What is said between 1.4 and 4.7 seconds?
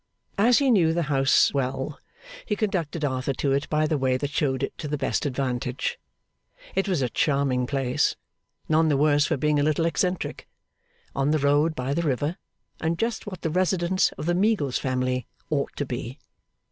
well, he conducted Arthur to it by the way that showed